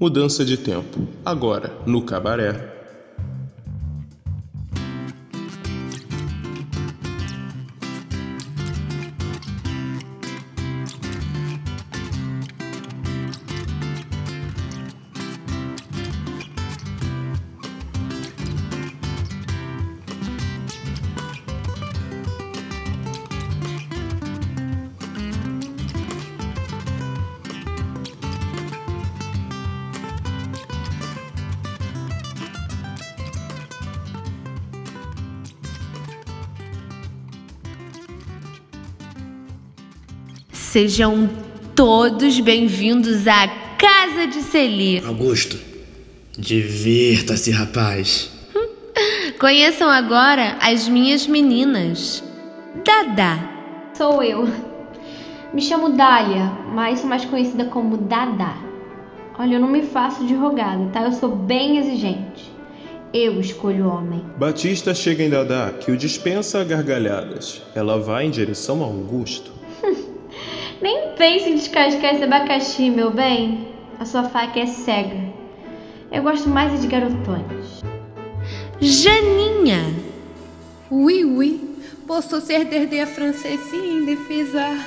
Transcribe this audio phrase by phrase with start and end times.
[0.00, 1.06] Mudança de tempo.
[1.22, 2.79] Agora, no cabaré.
[40.70, 41.28] Sejam
[41.74, 45.02] todos bem-vindos à Casa de Celi.
[45.04, 45.58] Augusto,
[46.38, 48.30] divirta-se, rapaz.
[49.40, 52.22] Conheçam agora as minhas meninas.
[52.84, 53.50] Dada.
[53.94, 54.48] Sou eu.
[55.52, 58.54] Me chamo Dália, mas sou mais conhecida como Dada.
[59.40, 61.02] Olha, eu não me faço de rogada, tá?
[61.02, 62.48] Eu sou bem exigente.
[63.12, 64.24] Eu escolho o homem.
[64.38, 67.60] Batista chega em Dadá, que o dispensa a gargalhadas.
[67.74, 69.58] Ela vai em direção a Augusto.
[71.20, 73.68] Pense em descascar esse abacaxi, meu bem.
[73.98, 75.22] A sua faca é cega.
[76.10, 77.82] Eu gosto mais de garotões.
[78.80, 79.84] Janinha.
[80.90, 81.76] Oui, oui.
[82.06, 84.78] Posso ser desde a francesinha indefesa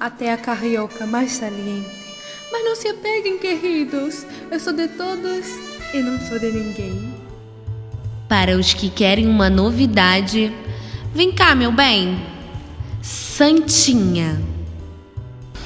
[0.00, 1.90] até a carioca mais saliente.
[2.50, 4.24] Mas não se apeguem, queridos.
[4.50, 5.46] Eu sou de todos
[5.92, 7.12] e não sou de ninguém.
[8.26, 10.50] Para os que querem uma novidade,
[11.12, 12.18] vem cá, meu bem.
[13.02, 14.55] Santinha.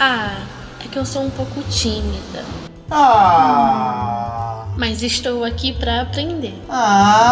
[0.03, 0.47] Ah,
[0.83, 2.43] é que eu sou um pouco tímida.
[2.91, 4.65] Ah!
[4.79, 6.55] Mas estou aqui para aprender.
[6.71, 7.27] Ah!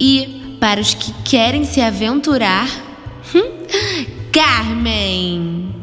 [0.00, 2.66] E para os que querem se aventurar,
[4.32, 5.74] Carmen.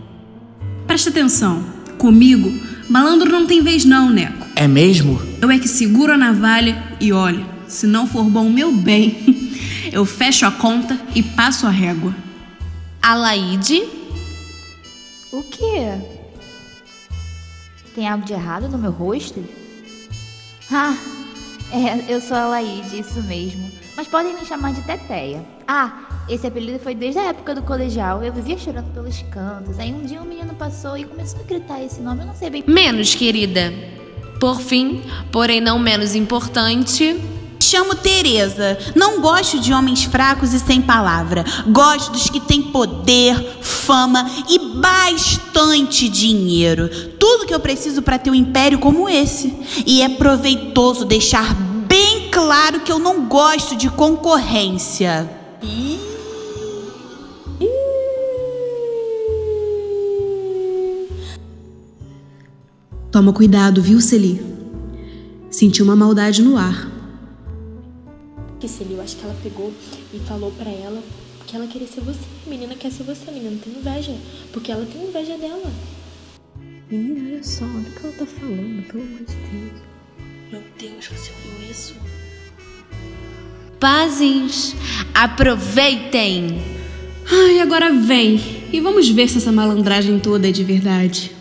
[0.87, 1.63] Presta atenção.
[1.99, 2.51] Comigo,
[2.89, 4.47] malandro não tem vez não, Neco.
[4.55, 5.21] É mesmo?
[5.39, 9.53] Eu é que seguro a navalha e olha, se não for bom meu bem,
[9.93, 12.15] eu fecho a conta e passo a régua.
[12.99, 13.96] Alaide.
[15.37, 15.93] O quê?
[17.93, 19.45] Tem algo de errado no meu rosto?
[20.71, 20.97] Ah,
[21.71, 23.71] é, eu sou a Laíde, isso mesmo.
[23.95, 25.45] Mas podem me chamar de Teteia.
[25.67, 28.23] Ah, esse apelido foi desde a época do colegial.
[28.23, 29.77] Eu vivia chorando pelos cantos.
[29.77, 32.21] Aí um dia um menino passou e começou a gritar esse nome.
[32.21, 32.63] Eu não sei bem.
[32.65, 33.71] Menos, querida.
[34.39, 37.15] Por fim, porém não menos importante,
[37.69, 38.77] Chamo Teresa.
[38.95, 41.43] Não gosto de homens fracos e sem palavra.
[41.67, 46.87] Gosto dos que têm poder, fama e bastante dinheiro.
[47.19, 49.53] Tudo que eu preciso para ter um império como esse.
[49.85, 51.53] E é proveitoso deixar
[51.85, 55.29] bem claro que eu não gosto de concorrência.
[63.11, 64.41] Toma cuidado, viu, Celi?
[65.49, 66.96] Senti uma maldade no ar.
[68.59, 69.73] Que se eu acho que ela pegou
[70.13, 71.01] e falou pra ela
[71.45, 72.19] que ela queria ser você.
[72.45, 74.15] A menina quer ser você, a menina tem inveja.
[74.51, 75.71] Porque ela tem inveja dela.
[76.89, 79.81] Menina, olha só, olha o que ela tá falando, pelo amor de Deus.
[80.51, 81.95] Meu Deus, você ouviu isso?
[83.79, 84.75] pazes.
[85.13, 86.61] Aproveitem!
[87.29, 88.39] Ai, agora vem.
[88.71, 91.31] E vamos ver se essa malandragem toda é de verdade.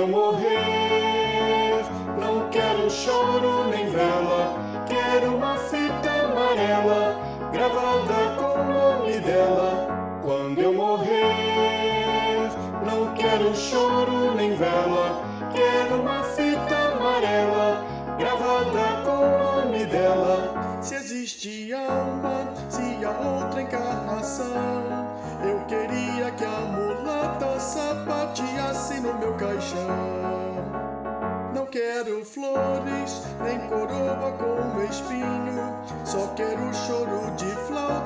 [0.00, 1.84] Eu morrer,
[2.18, 4.54] não quero choro nem vela,
[4.86, 7.20] quero uma fita amarela
[7.52, 9.59] gravada com o nome dela.
[22.68, 24.54] Se há outra encarnação,
[25.44, 29.86] eu queria que a mulata sapateasse no meu caixão.
[31.54, 37.99] Não quero flores, nem coroa com espinho, só quero choro de flauta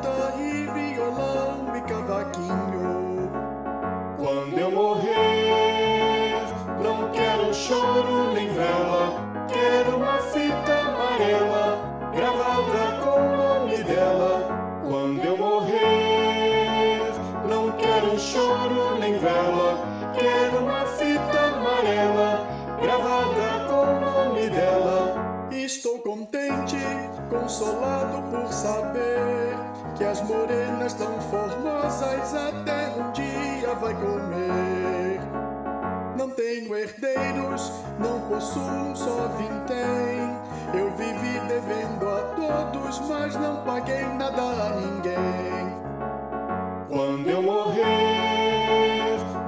[27.54, 29.56] consolado por saber
[29.96, 35.20] que as morenas tão formosas até um dia vai comer.
[36.18, 40.34] Não tenho herdeiros, não possuo um só vintém.
[40.74, 45.78] Eu vivi devendo a todos, mas não paguei nada a ninguém.
[46.88, 47.84] Quando eu morrer,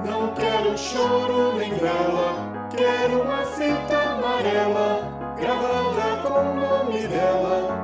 [0.05, 7.76] não quero choro nem vela, quero uma fita amarela gravada com o nome dela.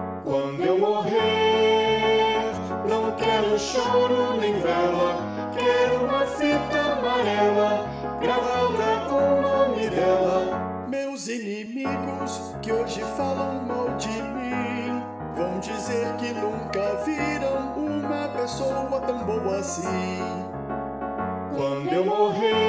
[3.73, 5.17] Choro nem vela,
[5.57, 7.89] quero uma fita amarela,
[8.21, 10.85] gravada com o nome dela.
[10.87, 15.01] Meus inimigos que hoje falam mal de mim
[15.35, 20.19] vão dizer que nunca viram uma pessoa tão boa assim.
[21.55, 22.62] Quando eu morrer,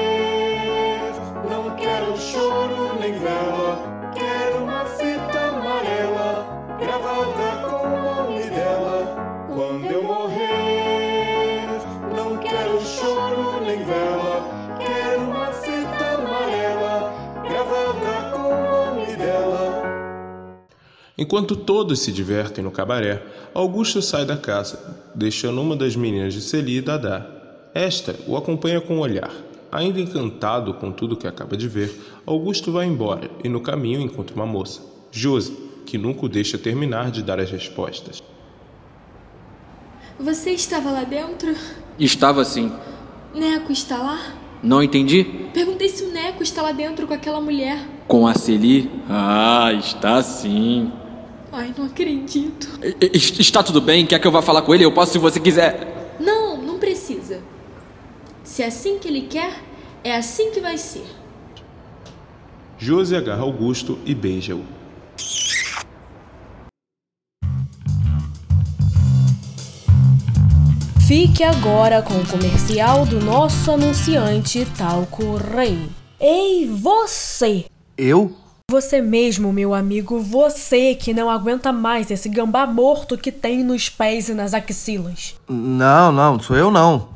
[21.17, 23.23] Enquanto todos se divertem no cabaré,
[23.53, 27.25] Augusto sai da casa, deixando uma das meninas de Celi e Dadá.
[27.73, 29.31] Esta o acompanha com o olhar.
[29.71, 34.35] Ainda encantado com tudo que acaba de ver, Augusto vai embora e no caminho encontra
[34.35, 38.21] uma moça, Josi, que nunca o deixa terminar de dar as respostas.
[40.19, 41.55] Você estava lá dentro?
[41.97, 42.71] Estava sim.
[43.33, 44.19] Neco está lá?
[44.61, 45.23] Não entendi?
[45.53, 47.79] Perguntei se o Neco está lá dentro com aquela mulher.
[48.07, 48.91] Com a Celi?
[49.09, 50.91] Ah, está sim.
[51.57, 52.67] Ai, não acredito.
[53.39, 54.05] Está tudo bem?
[54.05, 54.83] Quer que eu vá falar com ele?
[54.83, 56.17] Eu posso se você quiser.
[56.19, 57.41] Não, não precisa.
[58.43, 59.63] Se é assim que ele quer,
[60.03, 61.05] é assim que vai ser.
[62.77, 64.65] Josi agarra Augusto e beija-o.
[71.07, 75.87] Fique agora com o comercial do nosso anunciante Talco Rei.
[76.19, 77.63] Ei, você!
[77.97, 78.35] Eu?
[78.71, 83.89] Você mesmo, meu amigo, você que não aguenta mais esse gambá morto que tem nos
[83.89, 85.39] pés e nas axilas.
[85.47, 87.09] Não, não, sou eu não.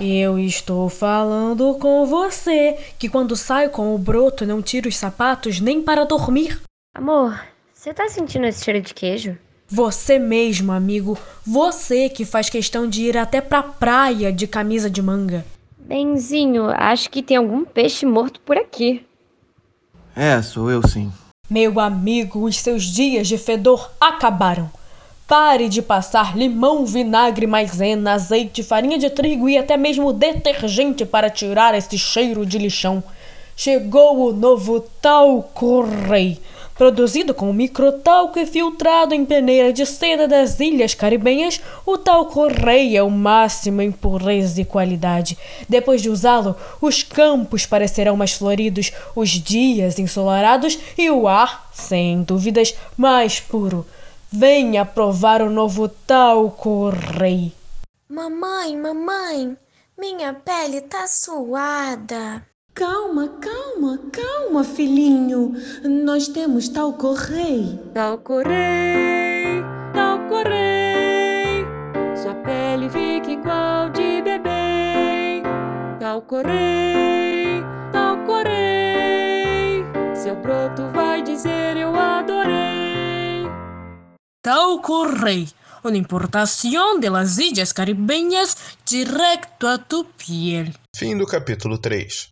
[0.00, 5.60] Eu estou falando com você, que quando sai com o broto não tira os sapatos
[5.60, 6.60] nem para dormir.
[6.92, 7.40] Amor,
[7.72, 9.38] você tá sentindo esse cheiro de queijo?
[9.68, 11.16] Você mesmo, amigo,
[11.46, 15.46] você que faz questão de ir até pra praia de camisa de manga.
[15.78, 19.06] Benzinho, acho que tem algum peixe morto por aqui.
[20.14, 21.12] É, sou eu sim.
[21.48, 24.70] Meu amigo, os seus dias de fedor acabaram.
[25.26, 31.30] Pare de passar limão, vinagre, maisena, azeite, farinha de trigo e até mesmo detergente para
[31.30, 33.02] tirar esse cheiro de lixão.
[33.56, 36.40] Chegou o novo Talco Rei,
[36.80, 41.60] produzido com microtalco e filtrado em peneira de seda das Ilhas Caribenhas.
[41.84, 45.36] O Talco Rei é o máximo em pureza e qualidade.
[45.68, 52.22] Depois de usá-lo, os campos parecerão mais floridos, os dias ensolarados e o ar, sem
[52.22, 53.86] dúvidas, mais puro.
[54.32, 57.52] Venha provar o novo Talco Rei.
[58.08, 59.54] Mamãe, mamãe,
[59.98, 62.42] minha pele tá suada.
[62.74, 65.52] Calma, calma, calma, filhinho.
[65.82, 67.78] Nós temos talco rei.
[67.92, 69.62] Talco rei,
[69.92, 71.64] talco rei.
[72.16, 75.42] Sua pele fica igual de bebê.
[75.98, 77.62] Talco rei,
[77.92, 79.84] talco rei.
[80.14, 83.44] Seu broto vai dizer eu adorei.
[84.42, 85.48] Talco Rei,
[85.84, 90.74] una importación de las Ilhas Caribeñas directo a tu piel.
[90.96, 92.28] Fim do capítulo 3.